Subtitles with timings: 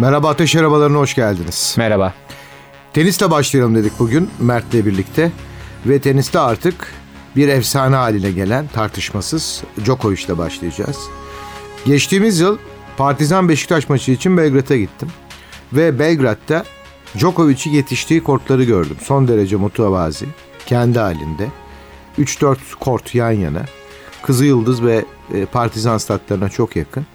[0.00, 1.74] Merhaba Ateş Arabalarına hoş geldiniz.
[1.78, 2.14] Merhaba.
[2.92, 5.32] Tenisle başlayalım dedik bugün Mert'le birlikte.
[5.86, 6.92] Ve teniste artık
[7.36, 10.98] bir efsane haline gelen tartışmasız Djokovic'le başlayacağız.
[11.86, 12.58] Geçtiğimiz yıl
[12.96, 15.08] Partizan Beşiktaş maçı için Belgrad'a gittim.
[15.72, 16.64] Ve Belgrad'da
[17.16, 18.96] Djokovic'i yetiştiği kortları gördüm.
[19.02, 20.26] Son derece mutavazi,
[20.66, 21.48] kendi halinde.
[22.18, 23.64] 3-4 kort yan yana.
[24.22, 27.06] Kızı Yıldız ve e, Partizan statlarına çok yakın.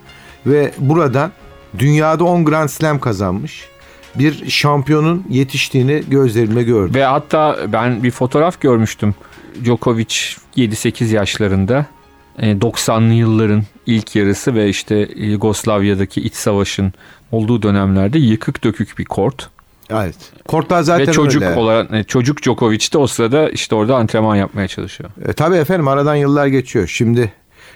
[0.45, 1.31] Ve burada
[1.79, 3.67] dünyada 10 Grand Slam kazanmış
[4.15, 6.95] bir şampiyonun yetiştiğini gözlerimle gördüm.
[6.95, 9.15] Ve hatta ben bir fotoğraf görmüştüm.
[9.63, 10.15] Djokovic
[10.57, 11.85] 7-8 yaşlarında
[12.39, 16.93] 90'lı e, yılların ilk yarısı ve işte Yugoslavya'daki iç savaşın
[17.31, 19.49] olduğu dönemlerde yıkık dökük bir kort.
[19.89, 20.15] Evet.
[20.47, 21.55] Kortlar zaten Ve çocuk öyle.
[21.55, 25.09] olarak e, çocuk Djokovic de o sırada işte orada antrenman yapmaya çalışıyor.
[25.25, 26.87] E, tabii efendim aradan yıllar geçiyor.
[26.87, 27.33] Şimdi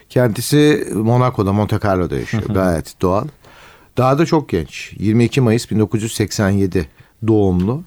[0.09, 2.43] kendisi Monaco'da, Monte Carlo'da yaşıyor.
[2.49, 3.27] Gayet doğal.
[3.97, 4.93] Daha da çok genç.
[4.99, 6.89] 22 Mayıs 1987
[7.27, 7.83] doğumlu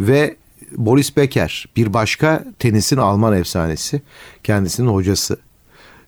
[0.00, 0.36] ve
[0.72, 4.02] Boris Becker bir başka tenisin Alman efsanesi.
[4.44, 5.36] Kendisinin hocası.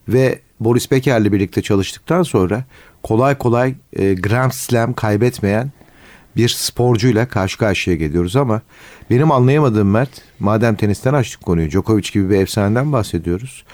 [0.09, 2.65] Ve Boris Becker'le birlikte çalıştıktan sonra
[3.03, 5.71] kolay kolay e, Grand Slam kaybetmeyen
[6.37, 8.63] bir sporcuyla karşı karşıya geliyoruz ama
[9.11, 13.65] benim anlayamadığım Mert madem tenisten açtık konuyu Djokovic gibi bir efsaneden bahsediyoruz.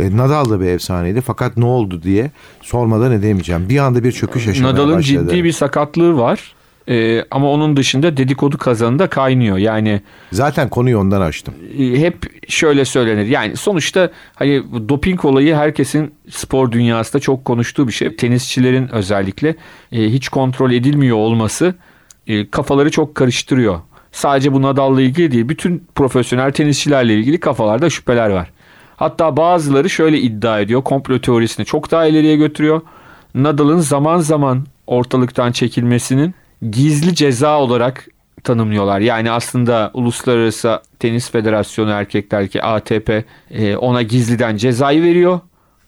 [0.00, 2.30] E, Nadal da bir efsaneydi fakat ne oldu diye
[2.62, 3.68] sormadan edemeyeceğim.
[3.68, 5.28] Bir anda bir çöküş yaşamaya Nadal'ın başladı.
[5.30, 6.54] ciddi bir sakatlığı var.
[6.90, 9.56] Ee, ama onun dışında dedikodu kazanında kaynıyor.
[9.58, 10.00] Yani
[10.32, 11.54] Zaten konuyu ondan açtım.
[11.78, 13.26] e, hep şöyle söylenir.
[13.26, 18.16] Yani sonuçta hani doping olayı herkesin spor dünyasında çok konuştuğu bir şey.
[18.16, 19.56] Tenisçilerin özellikle
[19.92, 21.74] e, hiç kontrol edilmiyor olması
[22.26, 23.80] e, kafaları çok karıştırıyor.
[24.12, 25.48] Sadece bu Nadal'la ilgili değil.
[25.48, 28.50] Bütün profesyonel tenisçilerle ilgili kafalarda şüpheler var.
[28.98, 30.82] Hatta bazıları şöyle iddia ediyor.
[30.82, 32.80] Komplo teorisini çok daha ileriye götürüyor.
[33.34, 36.34] Nadal'ın zaman zaman ortalıktan çekilmesinin
[36.70, 38.08] gizli ceza olarak
[38.44, 39.00] tanımlıyorlar.
[39.00, 45.40] Yani aslında Uluslararası Tenis Federasyonu erkeklerdeki ATP e, ona gizliden cezayı veriyor.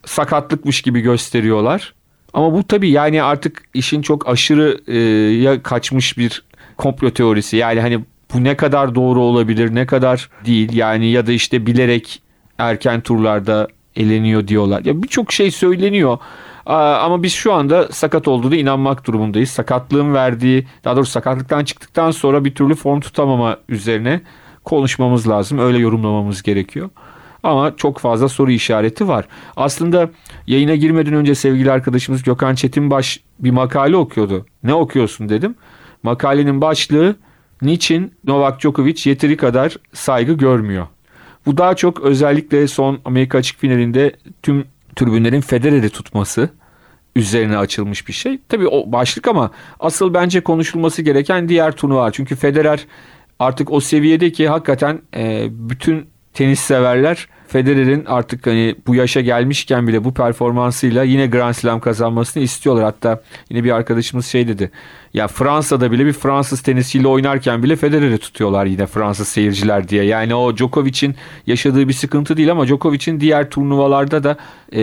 [0.04, 1.94] Sakatlıkmış gibi gösteriyorlar.
[2.32, 6.44] Ama bu tabii yani artık işin çok aşırıya kaçmış bir
[6.76, 7.56] komplo teorisi.
[7.56, 8.04] Yani hani
[8.34, 10.72] bu ne kadar doğru olabilir ne kadar değil.
[10.72, 12.22] Yani ya da işte bilerek
[12.60, 14.84] erken turlarda eleniyor diyorlar.
[14.84, 16.18] Ya birçok şey söyleniyor.
[16.66, 19.50] Ama biz şu anda sakat olduğuna inanmak durumundayız.
[19.50, 24.20] Sakatlığın verdiği, daha doğrusu sakatlıktan çıktıktan sonra bir türlü form tutamama üzerine
[24.64, 25.58] konuşmamız lazım.
[25.58, 26.90] Öyle yorumlamamız gerekiyor.
[27.42, 29.24] Ama çok fazla soru işareti var.
[29.56, 30.10] Aslında
[30.46, 34.46] yayına girmeden önce sevgili arkadaşımız Gökhan Çetinbaş bir makale okuyordu.
[34.62, 35.54] Ne okuyorsun dedim.
[36.02, 37.16] Makalenin başlığı
[37.62, 40.86] niçin Novak Djokovic yeteri kadar saygı görmüyor?
[41.46, 44.64] Bu daha çok özellikle son Amerika açık finalinde tüm
[44.96, 46.50] tribünlerin Federer'i tutması
[47.16, 48.38] üzerine açılmış bir şey.
[48.48, 49.50] Tabii o başlık ama
[49.80, 52.12] asıl bence konuşulması gereken diğer turnuva.
[52.12, 52.86] Çünkü Federer
[53.38, 59.88] artık o seviyede ki hakikaten e, bütün tenis severler Federer'in artık hani bu yaşa gelmişken
[59.88, 62.84] bile bu performansıyla yine Grand Slam kazanmasını istiyorlar.
[62.84, 64.70] Hatta yine bir arkadaşımız şey dedi.
[65.14, 70.04] Ya Fransa'da bile bir Fransız tenisçiyle oynarken bile Federer'i tutuyorlar yine Fransız seyirciler diye.
[70.04, 71.14] Yani o Djokovic'in
[71.46, 74.36] yaşadığı bir sıkıntı değil ama Djokovic'in diğer turnuvalarda da
[74.72, 74.82] e,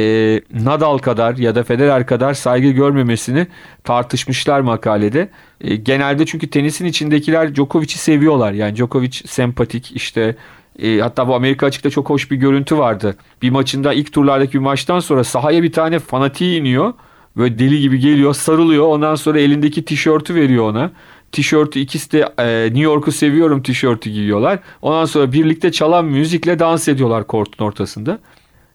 [0.53, 3.47] Nadal kadar ya da Federer kadar saygı görmemesini
[3.83, 5.29] tartışmışlar makalede.
[5.61, 8.51] E, genelde çünkü tenisin içindekiler Djokovic'i seviyorlar.
[8.51, 10.35] Yani Djokovic sempatik işte
[10.79, 13.15] e, hatta bu Amerika açıkta çok hoş bir görüntü vardı.
[13.41, 16.93] Bir maçında ilk turlardaki bir maçtan sonra sahaya bir tane fanatiği iniyor.
[17.37, 18.87] Böyle deli gibi geliyor sarılıyor.
[18.87, 20.91] Ondan sonra elindeki tişörtü veriyor ona.
[21.31, 24.59] Tişörtü ikisi de e, New York'u seviyorum tişörtü giyiyorlar.
[24.81, 28.19] Ondan sonra birlikte çalan müzikle dans ediyorlar kortun ortasında.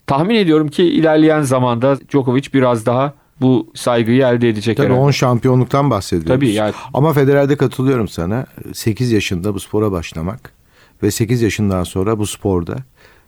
[0.07, 5.01] Tahmin ediyorum ki ilerleyen zamanda Djokovic biraz daha bu saygıyı elde edecek Tabii herhalde.
[5.01, 6.27] 10 şampiyonluktan bahsediyoruz.
[6.27, 6.73] Tabii yani.
[6.93, 8.45] Ama Federer'de katılıyorum sana.
[8.73, 10.62] 8 yaşında bu spora başlamak
[11.03, 12.77] ve 8 yaşından sonra bu sporda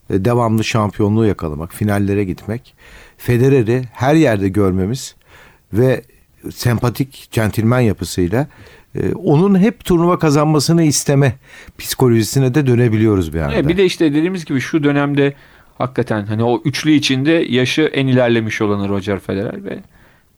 [0.10, 2.74] e, devamlı şampiyonluğu yakalamak, finallere gitmek,
[3.18, 5.16] Federer'i her yerde görmemiz
[5.74, 6.02] ve
[6.52, 8.48] sempatik centilmen yapısıyla
[8.96, 11.36] e, onun hep turnuva kazanmasını isteme
[11.78, 13.68] psikolojisine de dönebiliyoruz bir anda.
[13.68, 15.34] Bir de işte dediğimiz gibi şu dönemde
[15.78, 19.80] hakikaten hani o üçlü içinde yaşı en ilerlemiş olanı Roger Federer ve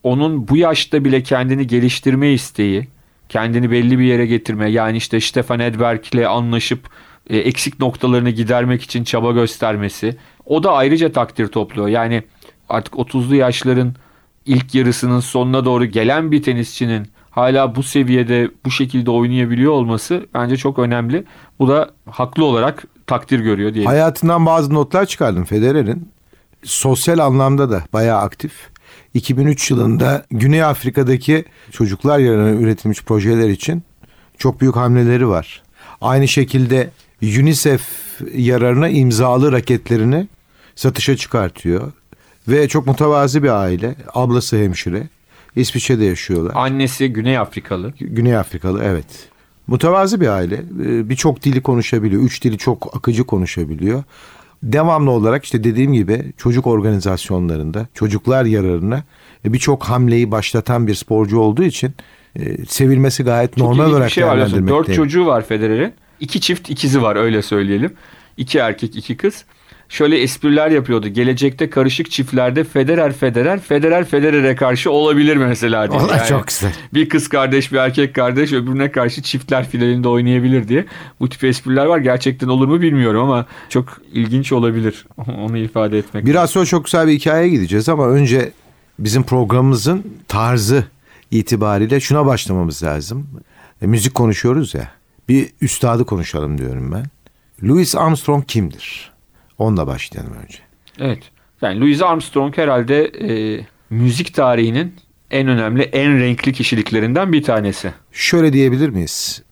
[0.04, 2.88] onun bu yaşta bile kendini geliştirme isteği,
[3.30, 6.80] kendini belli bir yere getirme yani işte Stefan Edberg ile anlaşıp
[7.30, 11.88] e, eksik noktalarını gidermek için çaba göstermesi o da ayrıca takdir topluyor.
[11.88, 12.24] Yani
[12.70, 13.96] artık 30'lu yaşların
[14.46, 20.58] ilk yarısının sonuna doğru gelen bir tenisçinin hala bu seviyede bu şekilde oynayabiliyor olması bence
[20.58, 21.24] çok önemli.
[21.60, 23.86] Bu da haklı olarak takdir görüyor diye.
[23.86, 26.10] Hayatından bazı notlar çıkardım Federer'in.
[26.64, 28.52] Sosyal anlamda da bayağı aktif.
[29.14, 33.84] 2003 yılında Güney Afrika'daki çocuklar yararına üretilmiş projeler için
[34.38, 35.64] çok büyük hamleleri var.
[36.02, 36.90] Aynı şekilde
[37.22, 37.82] UNICEF
[38.34, 40.28] yararına imzalı raketlerini
[40.76, 41.92] satışa çıkartıyor.
[42.48, 43.96] Ve çok mutavazi bir aile.
[44.14, 45.08] Ablası hemşire.
[45.56, 46.52] İsviçre'de yaşıyorlar.
[46.56, 47.94] Annesi Güney Afrikalı.
[48.00, 49.30] Güney Afrikalı evet.
[49.68, 50.56] Mutavazi bir aile.
[50.56, 52.22] Ee, birçok dili konuşabiliyor.
[52.22, 54.04] Üç dili çok akıcı konuşabiliyor.
[54.64, 59.04] Devamlı olarak işte dediğim gibi çocuk organizasyonlarında çocuklar yararına
[59.46, 61.94] birçok hamleyi başlatan bir sporcu olduğu için
[62.36, 64.68] e, sevilmesi gayet Çok normal olarak bir şey biliyorsun.
[64.68, 65.94] Dört çocuğu var Federer'in.
[66.20, 67.94] İki çift ikizi var öyle söyleyelim.
[68.38, 69.46] İki erkek iki kız.
[69.90, 71.08] Şöyle espriler yapıyordu.
[71.08, 76.02] Gelecekte karışık çiftlerde Federer Federer Federer Federer'e karşı olabilir mesela diye.
[76.02, 76.72] Yani çok güzel.
[76.94, 80.86] Bir kız kardeş bir erkek kardeş öbürüne karşı çiftler finalinde oynayabilir diye.
[81.20, 81.98] Bu tip espriler var.
[81.98, 85.06] Gerçekten olur mu bilmiyorum ama çok ilginç olabilir.
[85.38, 86.26] Onu ifade etmek.
[86.26, 88.52] Biraz sonra çok güzel bir hikayeye gideceğiz ama önce
[89.00, 90.86] bizim programımızın tarzı
[91.32, 93.28] itibariyle şuna başlamamız lazım.
[93.82, 94.97] E, müzik konuşuyoruz ya.
[95.30, 97.06] Bir üstadı konuşalım diyorum ben.
[97.64, 99.12] Louis Armstrong kimdir?
[99.58, 100.58] Onunla başlayalım önce.
[101.00, 101.20] Evet.
[101.62, 104.94] Yani Louis Armstrong herhalde e, müzik tarihinin
[105.32, 107.94] en önemli, en renkli kişiliklerinden bir tanesi.
[108.12, 109.44] Şöyle diyebilir miyiz?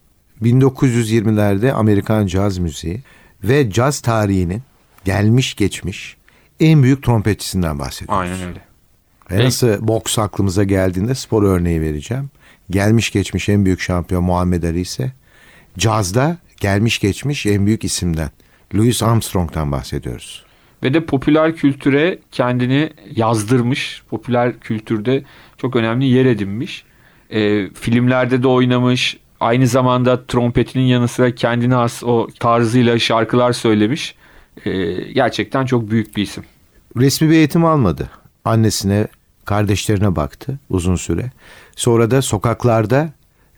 [0.42, 3.01] 1920'lerde Amerikan caz müziği
[3.44, 4.62] ve caz tarihinin
[5.06, 6.18] gelmiş geçmiş
[6.60, 8.30] en büyük trompetçisinden bahsediyoruz.
[8.31, 8.62] Aynen öyle.
[9.31, 12.30] Ve nasıl boks aklımıza geldiğinde spor örneği vereceğim.
[12.69, 15.12] Gelmiş geçmiş en büyük şampiyon Muhammed Ali ise
[15.77, 18.30] cazda gelmiş geçmiş en büyük isimden
[18.75, 20.45] Louis Armstrong'dan bahsediyoruz.
[20.83, 24.04] Ve de popüler kültüre kendini yazdırmış.
[24.10, 25.24] Popüler kültürde
[25.57, 26.83] çok önemli yer edinmiş.
[27.30, 29.18] E, filmlerde de oynamış.
[29.39, 34.16] Aynı zamanda trompetinin yanı sıra kendine has o tarzıyla şarkılar söylemiş.
[34.66, 36.44] E, gerçekten çok büyük bir isim.
[36.98, 38.10] Resmi bir eğitim almadı.
[38.45, 39.07] Annesine,
[39.45, 41.31] kardeşlerine baktı uzun süre.
[41.75, 43.10] Sonra da sokaklarda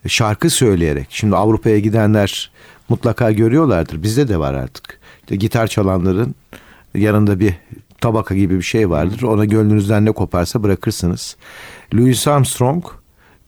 [0.07, 1.07] şarkı söyleyerek.
[1.09, 2.51] Şimdi Avrupa'ya gidenler
[2.89, 4.03] mutlaka görüyorlardır.
[4.03, 4.99] Bizde de var artık.
[5.21, 6.35] İşte gitar çalanların
[6.95, 7.53] yanında bir
[8.01, 9.21] tabaka gibi bir şey vardır.
[9.21, 11.37] Ona gönlünüzden ne koparsa bırakırsınız.
[11.93, 12.85] Louis Armstrong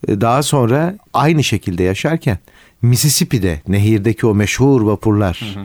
[0.08, 2.38] e, daha sonra aynı şekilde yaşarken
[2.82, 5.56] Mississippi'de nehirdeki o meşhur vapurlar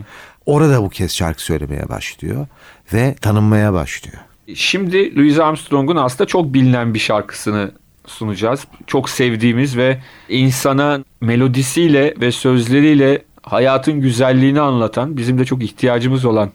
[0.46, 2.46] orada bu kez şarkı söylemeye başlıyor
[2.92, 4.18] ve tanınmaya başlıyor.
[4.54, 7.72] Şimdi Louis Armstrong'un aslında çok bilinen bir şarkısını
[8.06, 8.64] sunacağız.
[8.86, 9.98] Çok sevdiğimiz ve
[10.28, 16.50] insana melodisiyle ve sözleriyle hayatın güzelliğini anlatan, bizim de çok ihtiyacımız olan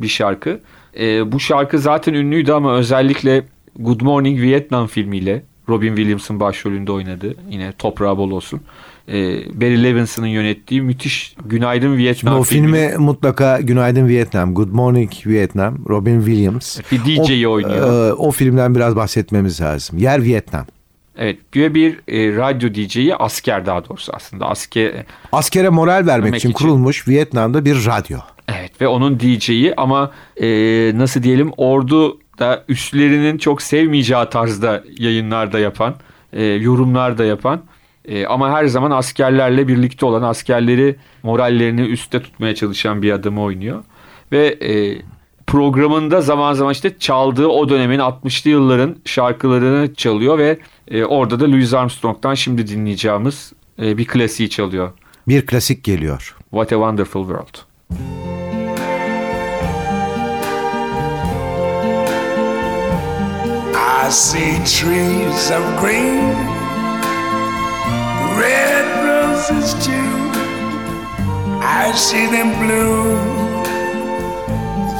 [0.00, 0.60] bir şarkı.
[1.00, 3.42] Ee, bu şarkı zaten ünlüydü ama özellikle
[3.78, 7.34] Good Morning Vietnam filmiyle Robin Williams'ın başrolünde oynadı.
[7.50, 8.60] Yine toprağı bol olsun.
[9.08, 9.14] Ee,
[9.60, 12.66] Barry Levinson'ın yönettiği müthiş Günaydın Vietnam o filmi.
[12.66, 16.80] filmi mutlaka Günaydın Vietnam, Good Morning Vietnam, Robin Williams.
[16.92, 18.08] Bir DJ'yi oynuyor.
[18.08, 19.98] e, o filmden biraz bahsetmemiz lazım.
[19.98, 20.66] Yer Vietnam.
[21.18, 24.92] Evet, bir bir e, radyo DJ'yi asker daha doğrusu aslında asker
[25.32, 26.58] Askere moral vermek için, için.
[26.58, 28.18] kurulmuş Vietnam'da bir radyo.
[28.48, 30.48] Evet ve onun DJ'yi ama e,
[30.94, 35.94] nasıl diyelim ordu da üstlerinin çok sevmeyeceği tarzda yayınlar da yapan,
[36.32, 37.62] e, yorumlar da yapan
[38.08, 43.84] e, ama her zaman askerlerle birlikte olan askerleri morallerini üstte tutmaya çalışan bir adamı oynuyor.
[44.32, 45.02] Ve e,
[45.46, 50.58] programında zaman zaman işte çaldığı o dönemin 60'lı yılların şarkılarını çalıyor ve
[50.88, 54.92] e, orada da Louis Armstrong'dan şimdi dinleyeceğimiz e, bir klasiği çalıyor.
[55.28, 56.36] Bir klasik geliyor.
[56.50, 57.56] What a Wonderful World.
[64.06, 66.34] I see trees of green,
[68.40, 70.16] red roses too.
[71.62, 73.45] I see them bloom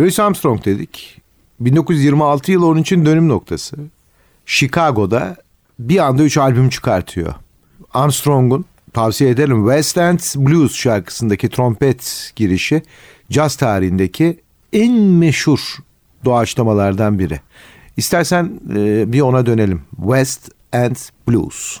[0.00, 1.20] Louis Armstrong dedik.
[1.60, 3.76] 1926 yılı onun için dönüm noktası.
[4.46, 5.36] Chicago'da
[5.78, 7.34] bir anda 3 albüm çıkartıyor.
[7.94, 12.82] Armstrong'un tavsiye ederim West End Blues şarkısındaki trompet girişi
[13.30, 14.40] caz tarihindeki
[14.72, 15.76] en meşhur
[16.24, 17.40] doğaçlamalardan biri.
[17.96, 19.82] İstersen e, bir ona dönelim.
[19.96, 20.96] West End
[21.28, 21.80] Blues.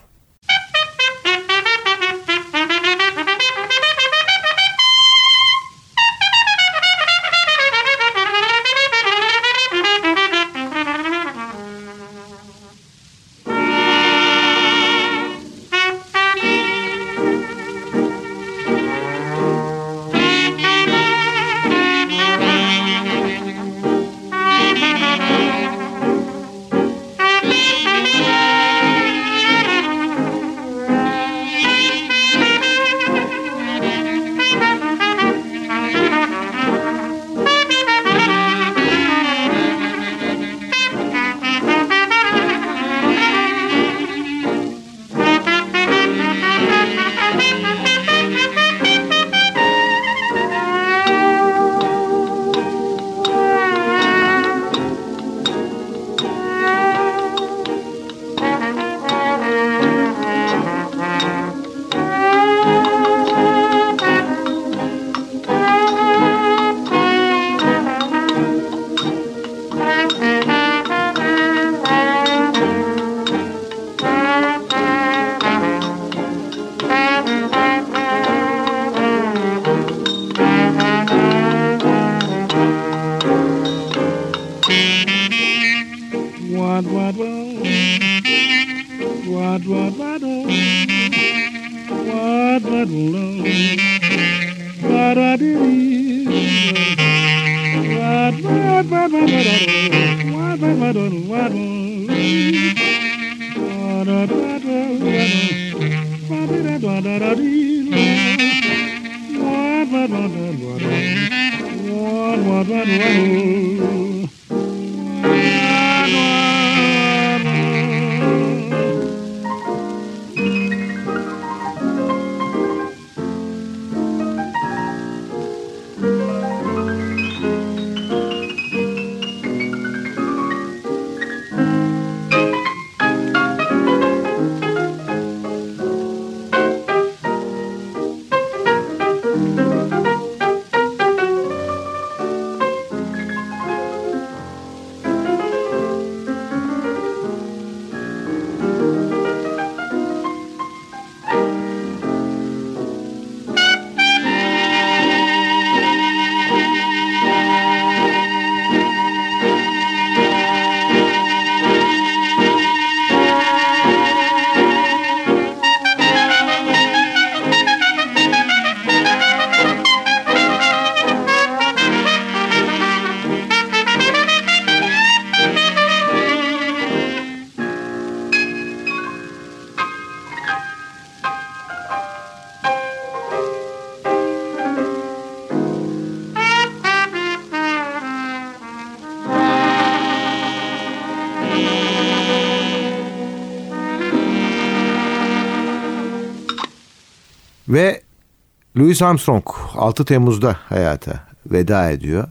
[198.80, 199.44] Louis Armstrong
[199.74, 202.28] 6 Temmuz'da hayata veda ediyor.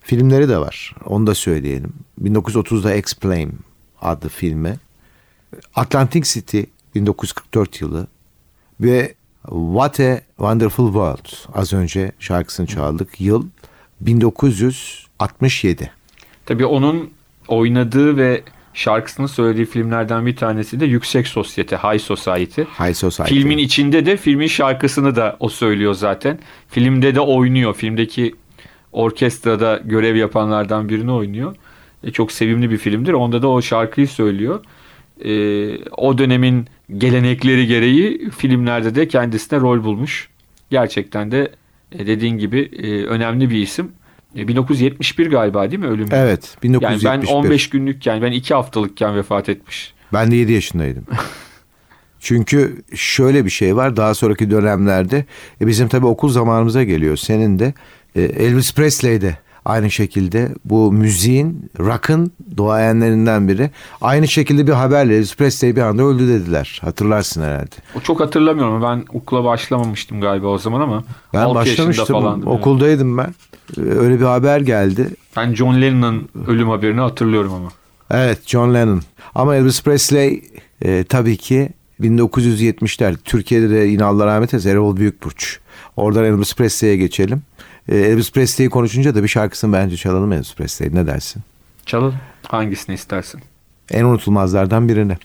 [0.00, 0.94] Filmleri de var.
[1.04, 1.92] Onu da söyleyelim.
[2.22, 3.52] 1930'da Explain
[4.00, 4.76] adlı filmi.
[5.74, 6.60] Atlantic City
[6.94, 8.06] 1944 yılı
[8.80, 9.14] ve
[9.46, 13.20] What a Wonderful World az önce şarkısını çaldık.
[13.20, 13.46] Yıl
[14.00, 15.90] 1967.
[16.46, 17.10] Tabii onun
[17.48, 18.42] oynadığı ve
[18.74, 22.62] şarkısını söylediği filmlerden bir tanesi de Yüksek Sosyete, High Society.
[22.62, 23.34] High Society.
[23.34, 26.38] Filmin içinde de filmin şarkısını da o söylüyor zaten.
[26.68, 27.74] Filmde de oynuyor.
[27.74, 28.34] Filmdeki
[28.92, 31.56] orkestrada görev yapanlardan birini oynuyor.
[32.04, 33.12] E, çok sevimli bir filmdir.
[33.12, 34.64] Onda da o şarkıyı söylüyor.
[35.24, 36.66] e, o dönemin
[36.98, 40.28] gelenekleri gereği filmlerde de kendisine rol bulmuş.
[40.70, 41.52] Gerçekten de
[41.92, 43.92] e, dediğin gibi e, önemli bir isim.
[44.36, 46.08] E, 1971 galiba değil mi ölümü?
[46.12, 47.28] Evet Yani 1971.
[47.28, 49.94] ben 15 günlükken, ben 2 haftalıkken vefat etmiş.
[50.12, 51.04] Ben de 7 yaşındaydım.
[52.20, 55.24] Çünkü şöyle bir şey var daha sonraki dönemlerde
[55.60, 57.16] e, bizim tabii okul zamanımıza geliyor.
[57.16, 57.74] Senin de
[58.16, 63.70] e, Elvis Presley de aynı şekilde bu müziğin rock'ın doğayenlerinden biri.
[64.00, 66.80] Aynı şekilde bir haberle Elvis Presley bir anda öldü dediler.
[66.84, 67.74] Hatırlarsın herhalde.
[67.98, 68.82] O çok hatırlamıyorum.
[68.82, 71.04] Ben okula başlamamıştım galiba o zaman ama
[71.34, 72.48] Ben 6 yaşında başlamıştım falandım.
[72.48, 73.34] okuldaydım ben.
[73.78, 75.08] E, Öyle bir haber geldi.
[75.36, 77.68] Ben John Lennon'ın ölüm haberini hatırlıyorum ama.
[78.10, 79.02] Evet John Lennon.
[79.34, 80.42] Ama Elvis Presley
[80.82, 81.68] e, tabii ki
[82.00, 85.58] 1970'ler Türkiye'de de yine Allah rahmet eylesin Erol Büyükburç.
[85.96, 87.42] Oradan Elvis Presley'e geçelim.
[87.88, 90.94] E, Elvis Presley'i konuşunca da bir şarkısını bence çalalım Elvis Presley.
[90.94, 91.42] Ne dersin?
[91.86, 92.14] Çalalım.
[92.48, 93.40] Hangisini istersin?
[93.90, 95.16] En unutulmazlardan birini.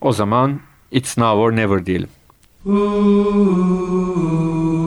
[0.00, 2.08] O zaman It's Now or Never diyelim.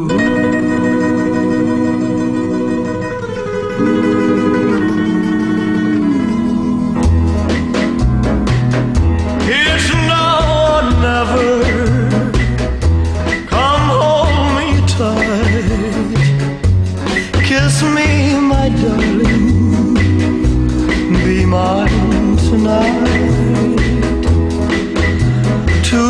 [0.10, 0.62] It's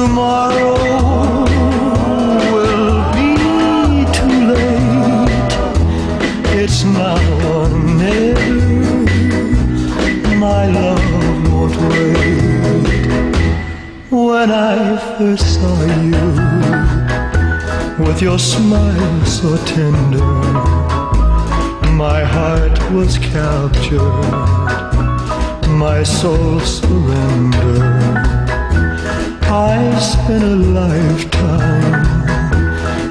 [0.04, 0.76] Tomorrow
[2.54, 3.30] will be
[4.18, 5.54] too late.
[6.62, 7.22] It's now
[7.54, 7.70] or
[8.02, 9.08] never.
[10.36, 11.06] My love
[11.50, 13.06] won't wait.
[14.12, 15.78] When I first saw
[16.10, 16.30] you,
[18.06, 20.34] with your smile so tender,
[21.94, 24.02] my heart was captured,
[25.70, 28.43] my soul surrendered.
[29.56, 32.02] I spent a lifetime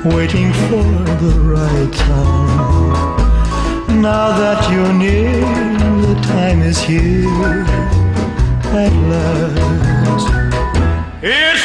[0.04, 0.82] waiting for
[1.22, 4.02] the right time.
[4.02, 5.40] Now that you're near,
[6.04, 7.64] the time is here
[8.74, 10.28] at last.
[11.22, 11.64] It's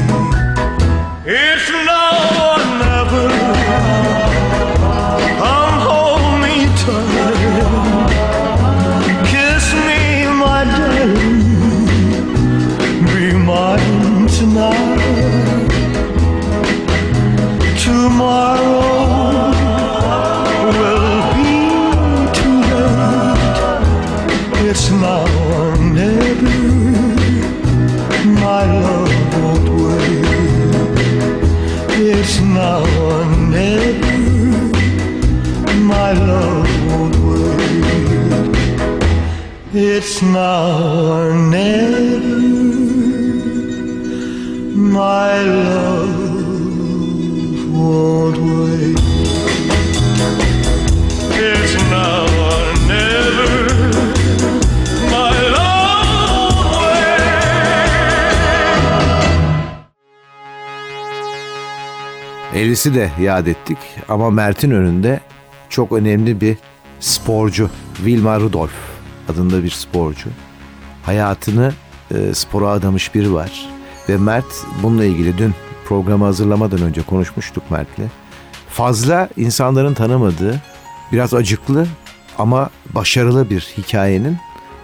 [1.23, 1.69] It's
[40.19, 41.31] Never.
[44.75, 46.19] My love
[47.71, 48.97] won't wait.
[62.53, 63.77] It's de yad ettik
[64.09, 65.19] ama Mert'in önünde
[65.69, 66.57] çok önemli bir
[66.99, 67.69] sporcu.
[67.97, 68.90] Wilma Rudolph
[69.29, 70.29] adında bir sporcu.
[71.03, 71.73] Hayatını
[72.11, 73.69] e, spora adamış biri var.
[74.09, 75.53] Ve Mert bununla ilgili dün
[75.85, 78.09] programı hazırlamadan önce konuşmuştuk Mert'le.
[78.69, 80.61] Fazla insanların tanımadığı,
[81.11, 81.87] biraz acıklı
[82.37, 84.37] ama başarılı bir hikayenin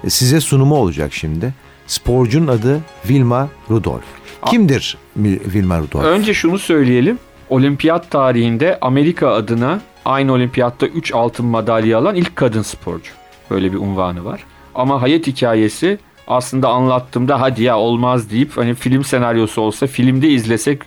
[0.04, 1.54] e, size sunumu olacak şimdi.
[1.88, 4.04] Sporcunun adı Wilma Rudolph.
[4.45, 4.97] Kimdir
[5.43, 6.04] Wilma Rudolph?
[6.06, 7.19] Önce şunu söyleyelim.
[7.50, 13.12] Olimpiyat tarihinde Amerika adına aynı olimpiyatta 3 altın madalya alan ilk kadın sporcu.
[13.51, 14.43] Böyle bir unvanı var.
[14.75, 20.81] Ama hayat hikayesi aslında anlattığımda hadi ya olmaz deyip hani film senaryosu olsa filmde izlesek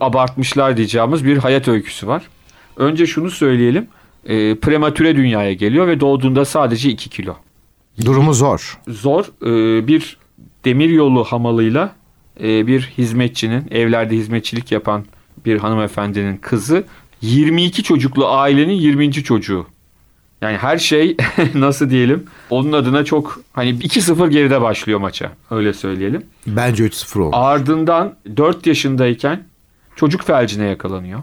[0.00, 2.22] abartmışlar diyeceğimiz bir hayat öyküsü var.
[2.76, 3.88] Önce şunu söyleyelim.
[4.24, 7.34] E, prematüre dünyaya geliyor ve doğduğunda sadece 2 kilo.
[8.04, 8.78] Durumu zor.
[8.88, 10.16] Zor e, bir
[10.64, 11.92] demiryolu hamalıyla
[12.42, 15.04] e, bir hizmetçinin evlerde hizmetçilik yapan
[15.44, 16.84] bir hanımefendinin kızı
[17.22, 19.12] 22 çocuklu ailenin 20.
[19.12, 19.66] çocuğu.
[20.42, 21.16] Yani her şey
[21.54, 26.26] nasıl diyelim onun adına çok hani 2-0 geride başlıyor maça öyle söyleyelim.
[26.46, 27.36] Bence 3-0 oldu.
[27.36, 29.44] Ardından 4 yaşındayken
[29.96, 31.22] çocuk felcine yakalanıyor.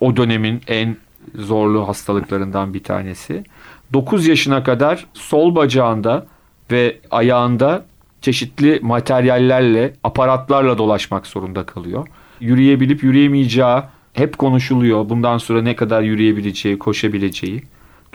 [0.00, 0.96] O dönemin en
[1.34, 3.44] zorlu hastalıklarından bir tanesi.
[3.92, 6.26] 9 yaşına kadar sol bacağında
[6.70, 7.84] ve ayağında
[8.20, 12.08] çeşitli materyallerle, aparatlarla dolaşmak zorunda kalıyor.
[12.40, 15.08] Yürüyebilip yürüyemeyeceği hep konuşuluyor.
[15.08, 17.62] Bundan sonra ne kadar yürüyebileceği, koşabileceği.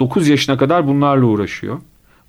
[0.00, 1.78] 9 yaşına kadar bunlarla uğraşıyor.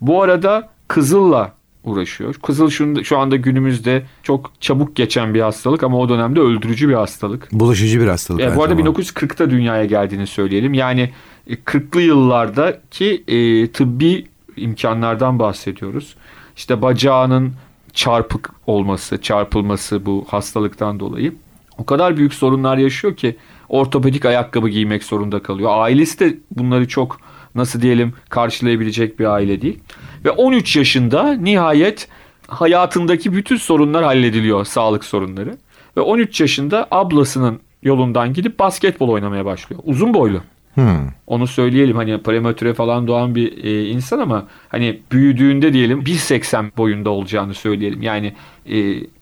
[0.02, 1.54] Bu arada kızılla
[1.84, 2.34] uğraşıyor.
[2.34, 6.94] Kızıl şu, şu anda günümüzde çok çabuk geçen bir hastalık ama o dönemde öldürücü bir
[6.94, 7.52] hastalık.
[7.52, 8.42] Bulaşıcı bir hastalık.
[8.42, 9.00] E, bu arada zamanda.
[9.00, 10.74] 1940'ta dünyaya geldiğini söyleyelim.
[10.74, 11.12] Yani
[11.48, 14.28] e, 40'lı yıllardaki e, tıbbi
[14.58, 16.16] imkanlardan bahsediyoruz.
[16.58, 17.54] İşte bacağının
[17.94, 21.34] çarpık olması, çarpılması bu hastalıktan dolayı
[21.78, 23.36] o kadar büyük sorunlar yaşıyor ki
[23.70, 25.70] ortopedik ayakkabı giymek zorunda kalıyor.
[25.74, 27.20] Ailesi de bunları çok
[27.56, 29.80] nasıl diyelim karşılayabilecek bir aile değil.
[30.26, 32.08] Ve 13 yaşında nihayet
[32.48, 35.58] hayatındaki bütün sorunlar hallediliyor, sağlık sorunları.
[35.98, 39.82] Ve 13 yaşında ablasının yolundan gidip basketbol oynamaya başlıyor.
[39.86, 40.42] Uzun boylu.
[40.74, 41.08] Hmm.
[41.28, 47.10] Onu söyleyelim hani prematüre falan doğan bir e, insan ama hani büyüdüğünde diyelim 1.80 boyunda
[47.10, 48.02] olacağını söyleyelim.
[48.02, 48.34] Yani
[48.70, 48.76] e,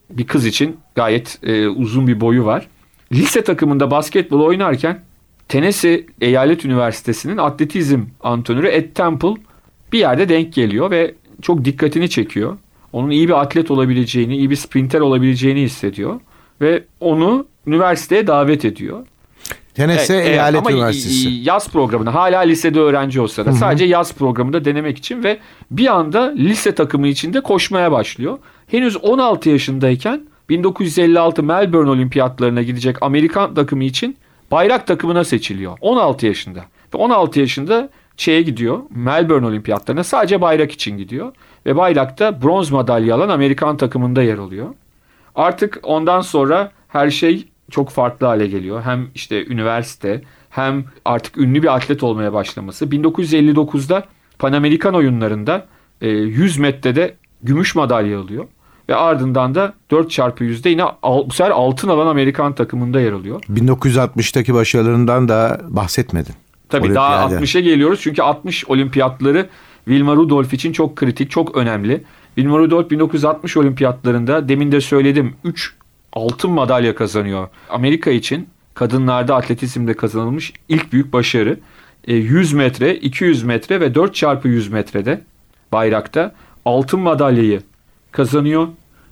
[0.10, 2.68] bir kız için gayet e, uzun bir boyu var.
[3.12, 5.00] Lise takımında basketbol oynarken
[5.50, 9.34] Tennessee Eyalet Üniversitesi'nin atletizm antrenörü Ed Temple
[9.92, 12.58] bir yerde denk geliyor ve çok dikkatini çekiyor.
[12.94, 16.20] Onun iyi bir atlet olabileceğini, iyi bir sprinter olabileceğini hissediyor
[16.62, 19.06] ve onu üniversiteye davet ediyor.
[19.76, 21.30] Tennessee Evet, evet, Eyalet ama Üniversitesi.
[21.30, 25.38] yaz programında hala lisede öğrenci olsa da sadece yaz programında denemek için ve
[25.72, 28.38] bir anda lise takımı içinde koşmaya başlıyor.
[28.68, 34.18] Henüz 16 yaşındayken 1956 Melbourne Olimpiyatlarına gidecek Amerikan takımı için
[34.52, 35.78] bayrak takımına seçiliyor.
[35.82, 36.60] 16 yaşında.
[36.94, 38.80] Ve 16 yaşında şeye gidiyor.
[38.90, 41.34] Melbourne Olimpiyatlarına sadece bayrak için gidiyor.
[41.66, 44.68] Ve bayrakta bronz madalya alan Amerikan takımında yer alıyor.
[45.36, 48.82] Artık ondan sonra her şey çok farklı hale geliyor.
[48.82, 52.86] Hem işte üniversite hem artık ünlü bir atlet olmaya başlaması.
[52.86, 54.04] 1959'da
[54.40, 55.66] Pan Amerikan oyunlarında
[56.02, 58.46] e, 100 metrede gümüş madalya alıyor.
[58.90, 63.42] Ve ardından da 4x100'de yine al- bu sefer altın alan Amerikan takımında yer alıyor.
[63.50, 66.34] 1960'taki başarılarından da bahsetmedin.
[66.70, 67.44] Tabii daha Olimpiyada.
[67.46, 69.50] 60'a geliyoruz çünkü 60 olimpiyatları
[69.86, 72.04] Wilma Rudolph için çok kritik, çok önemli.
[72.36, 75.76] Wilma Rudolph 1960 olimpiyatlarında demin de söyledim 3
[76.14, 77.48] altın madalya kazanıyor.
[77.70, 81.60] Amerika için kadınlarda atletizmde kazanılmış ilk büyük başarı.
[82.08, 85.22] E, 100 metre, 200 metre ve 4 çarpı 100 metrede
[85.72, 86.32] bayrakta
[86.66, 87.62] altın madalyayı
[88.12, 88.68] kazanıyor.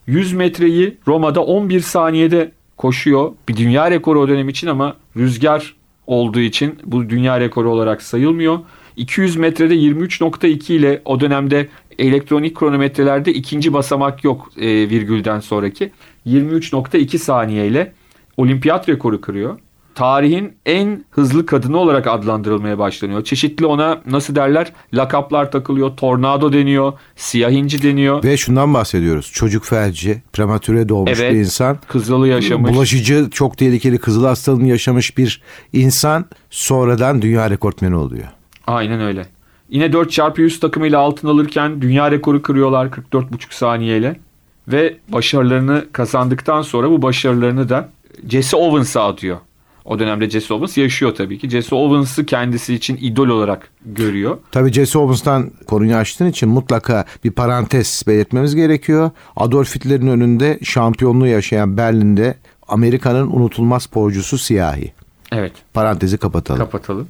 [0.08, 3.32] 100 metreyi Roma'da 11 saniyede koşuyor.
[3.50, 5.76] Bir dünya rekoru o dönem için ama rüzgar
[6.08, 8.60] olduğu için bu dünya rekoru olarak sayılmıyor.
[8.98, 11.68] 200 metrede 23.2 ile o dönemde
[12.00, 15.92] elektronik kronometrelerde ikinci basamak yok e, virgülden sonraki.
[16.28, 17.94] 23.2 saniye ile
[18.38, 19.60] olimpiyat rekoru kırıyor.
[19.96, 23.24] Tarihin en hızlı kadını olarak adlandırılmaya başlanıyor.
[23.24, 25.98] Çeşitli ona nasıl derler lakaplar takılıyor.
[25.98, 28.24] Tornado deniyor, siyah inci deniyor.
[28.24, 29.32] Ve şundan bahsediyoruz.
[29.34, 31.34] Çocuk felci, prematüre doğmuş Evet.
[31.34, 31.78] bir insan.
[31.88, 32.74] Kızılı yaşamış.
[32.74, 35.42] Bulaşıcı çok tehlikeli kızıl hastalığını yaşamış bir
[35.74, 38.28] insan sonradan dünya rekortmeni oluyor.
[38.68, 39.26] Aynen öyle.
[39.70, 44.20] Yine 4x100 takımıyla altın alırken dünya rekoru kırıyorlar 44,5 saniyeyle.
[44.68, 47.90] Ve başarılarını kazandıktan sonra bu başarılarını da
[48.30, 49.38] Jesse Owens'a atıyor.
[49.86, 51.50] O dönemde Jesse Owens yaşıyor tabii ki.
[51.50, 54.38] Jesse Owens'ı kendisi için idol olarak görüyor.
[54.52, 59.12] Tabii Jesse Owens'tan konuyu açtığın için mutlaka bir parantez belirtmemiz gerekiyor.
[59.36, 64.94] Adolf Hitler'in önünde şampiyonluğu yaşayan Berlin'de Amerika'nın unutulmaz sporcusu siyahi.
[65.32, 66.60] Evet Parantezi kapatalım.
[66.60, 67.08] kapatalım.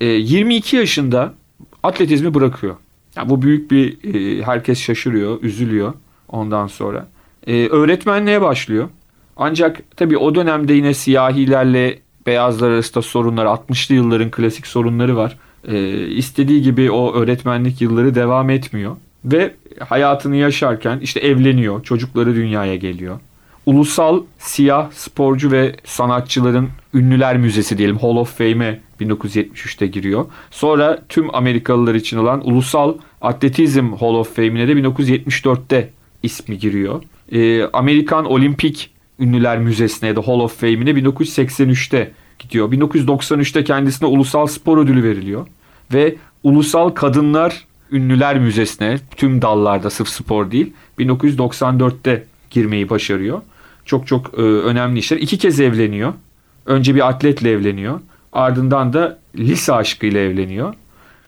[0.00, 1.34] Ee, 22 yaşında
[1.82, 2.76] atletizmi bırakıyor.
[3.16, 5.92] Yani bu büyük bir e, herkes şaşırıyor, üzülüyor
[6.28, 7.08] ondan sonra.
[7.46, 8.88] Ee, öğretmenliğe başlıyor.
[9.36, 15.36] Ancak tabii o dönemde yine siyahilerle beyazlar arasında sorunlar, 60'lı yılların klasik sorunları var.
[15.68, 18.96] Ee, istediği gibi o öğretmenlik yılları devam etmiyor.
[19.24, 19.54] Ve
[19.88, 23.20] hayatını yaşarken işte evleniyor, çocukları dünyaya geliyor.
[23.66, 30.26] Ulusal Siyah Sporcu ve Sanatçıların Ünlüler Müzesi diyelim Hall of Fame'e 1973'te giriyor.
[30.50, 35.90] Sonra tüm Amerikalılar için olan Ulusal Atletizm Hall of Fame'ine de 1974'te
[36.22, 37.02] ismi giriyor.
[37.32, 42.72] Ee, Amerikan Olimpik Ünlüler Müzesi'ne ya da Hall of Fame'ine 1983'te gidiyor.
[42.72, 45.46] 1993'te kendisine ulusal spor ödülü veriliyor.
[45.94, 53.42] Ve Ulusal Kadınlar Ünlüler Müzesi'ne tüm dallarda sırf spor değil 1994'te girmeyi başarıyor.
[53.84, 55.16] Çok çok e, önemli işler.
[55.16, 56.12] İki kez evleniyor.
[56.66, 58.00] Önce bir atletle evleniyor.
[58.32, 60.74] Ardından da lise aşkıyla evleniyor.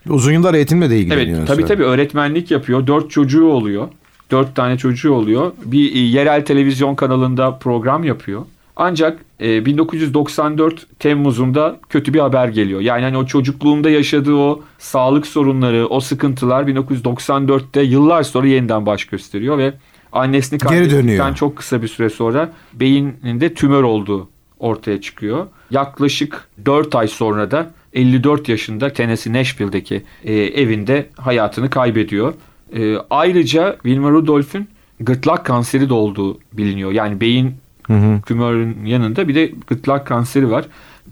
[0.09, 1.39] Uzun yıllar eğitimle de ilgileniyor.
[1.39, 2.87] Evet tabii tabii öğretmenlik yapıyor.
[2.87, 3.89] Dört çocuğu oluyor.
[4.31, 5.53] Dört tane çocuğu oluyor.
[5.65, 8.43] Bir e, yerel televizyon kanalında program yapıyor.
[8.77, 12.81] Ancak e, 1994 Temmuz'unda kötü bir haber geliyor.
[12.81, 19.05] Yani hani o çocukluğunda yaşadığı o sağlık sorunları, o sıkıntılar 1994'te yıllar sonra yeniden baş
[19.05, 19.73] gösteriyor ve
[20.13, 25.47] annesini kaybettikten çok kısa bir süre sonra beyininde tümör olduğu ortaya çıkıyor.
[25.71, 32.35] Yaklaşık 4 ay sonra da 54 yaşında Tennessee Nashville'deki e, evinde hayatını kaybediyor.
[32.77, 34.69] E, ayrıca Wilma Rudolph'ün
[35.01, 36.93] gırtlak kanseri de olduğu biliniyor.
[36.93, 37.55] Yani beyin
[38.27, 40.65] tümörün yanında bir de gırtlak kanseri var.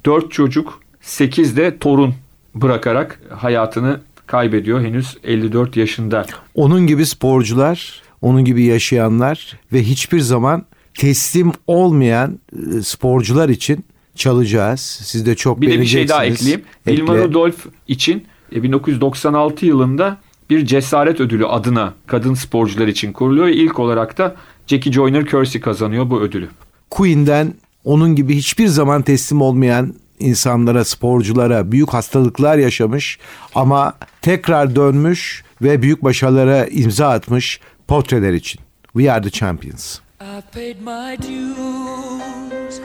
[0.05, 2.15] 4 çocuk 8 de torun
[2.55, 6.27] bırakarak hayatını kaybediyor henüz 54 yaşında.
[6.55, 10.65] Onun gibi sporcular, onun gibi yaşayanlar ve hiçbir zaman
[10.95, 14.81] teslim olmayan e, sporcular için çalacağız.
[14.81, 16.63] Siz de çok Bir de bir şey daha ekleyeyim.
[16.87, 17.25] Ekle.
[17.25, 20.19] Rudolph için e, 1996 yılında
[20.51, 23.47] bir cesaret ödülü adına kadın sporcular için kuruluyor.
[23.47, 24.35] ve ilk olarak da
[24.67, 26.49] Jackie Joyner Kersey kazanıyor bu ödülü.
[26.91, 27.55] Queen'den
[27.85, 33.19] onun gibi hiçbir zaman teslim olmayan insanlara, sporculara büyük hastalıklar yaşamış
[33.55, 38.61] ama tekrar dönmüş ve büyük başarılara imza atmış portreler için.
[38.93, 39.99] We are the champions.
[40.21, 42.81] I paid my dues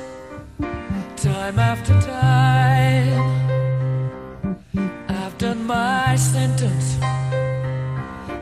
[1.21, 3.21] time after time.
[5.10, 6.91] I've done my sentence,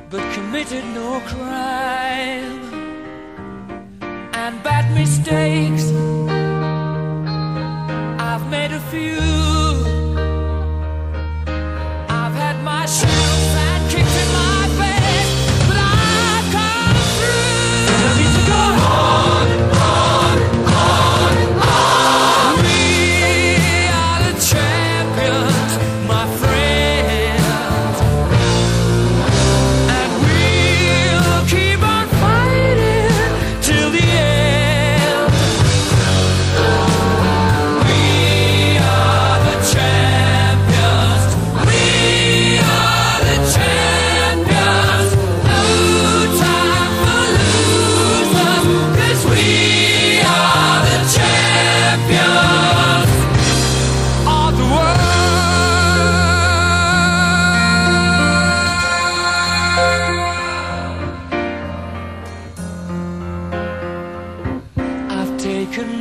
[0.09, 2.59] but committed no crime.
[4.33, 5.91] And bad mistakes,
[8.19, 9.28] I've made a few.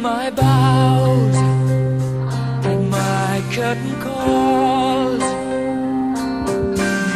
[0.02, 1.36] My bows
[2.64, 5.22] and my curtain calls.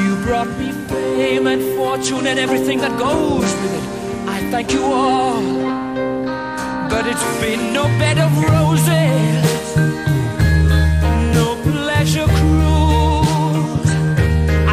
[0.02, 3.84] You brought me fame and fortune and everything that goes with it.
[4.28, 5.42] I thank you all,
[6.88, 9.76] but it's been no bed of roses,
[11.38, 13.90] no pleasure cruise.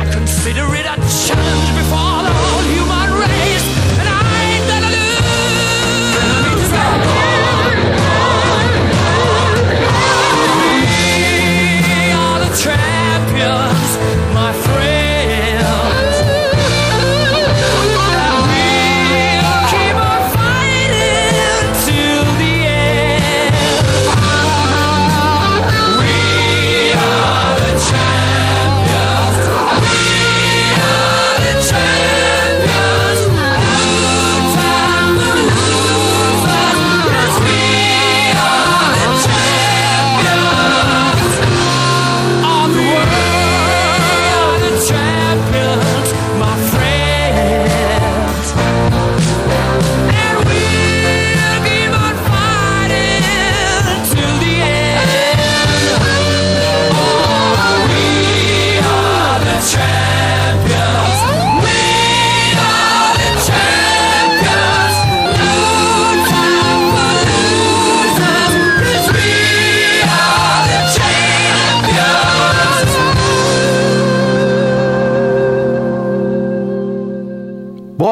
[0.02, 2.19] I consider it a challenge before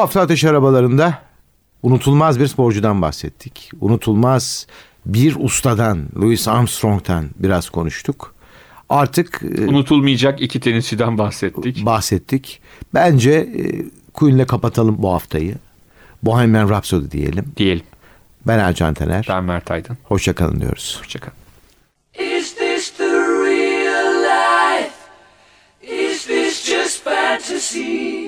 [0.08, 1.18] hafta ateş arabalarında
[1.82, 3.70] unutulmaz bir sporcudan bahsettik.
[3.80, 4.66] Unutulmaz
[5.06, 8.34] bir ustadan, Louis Armstrong'tan biraz konuştuk.
[8.88, 11.86] Artık e, unutulmayacak iki tenisçiden bahsettik.
[11.86, 12.60] Bahsettik.
[12.94, 15.54] Bence e, Queen'le kapatalım bu haftayı.
[16.22, 17.52] Bohemian Rhapsody diyelim.
[17.56, 17.86] Diyelim.
[18.46, 19.26] Ben Ercan Taner.
[19.28, 19.98] Ben Mert Aydın.
[20.04, 20.96] Hoşçakalın diyoruz.
[21.00, 21.36] Hoşçakalın.
[22.36, 23.10] Is this the
[23.44, 24.94] real life?
[25.82, 28.27] Is this just fantasy?